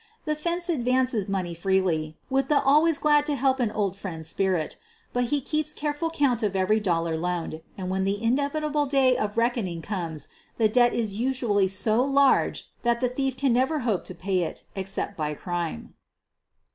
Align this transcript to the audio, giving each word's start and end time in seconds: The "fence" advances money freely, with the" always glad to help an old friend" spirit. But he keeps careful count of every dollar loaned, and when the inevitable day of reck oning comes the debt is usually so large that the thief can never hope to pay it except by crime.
The 0.25 0.33
"fence" 0.33 0.67
advances 0.67 1.29
money 1.29 1.53
freely, 1.53 2.17
with 2.27 2.47
the" 2.47 2.59
always 2.65 2.97
glad 2.97 3.23
to 3.27 3.35
help 3.35 3.59
an 3.59 3.69
old 3.69 3.95
friend" 3.95 4.25
spirit. 4.25 4.75
But 5.13 5.25
he 5.25 5.41
keeps 5.41 5.73
careful 5.73 6.09
count 6.09 6.41
of 6.41 6.55
every 6.55 6.79
dollar 6.79 7.15
loaned, 7.15 7.61
and 7.77 7.91
when 7.91 8.03
the 8.03 8.19
inevitable 8.19 8.87
day 8.87 9.15
of 9.15 9.37
reck 9.37 9.57
oning 9.57 9.83
comes 9.83 10.27
the 10.57 10.67
debt 10.67 10.95
is 10.95 11.19
usually 11.19 11.67
so 11.67 12.03
large 12.03 12.67
that 12.81 12.99
the 12.99 13.09
thief 13.09 13.37
can 13.37 13.53
never 13.53 13.81
hope 13.81 14.03
to 14.05 14.15
pay 14.15 14.39
it 14.39 14.63
except 14.75 15.15
by 15.17 15.35
crime. 15.35 15.93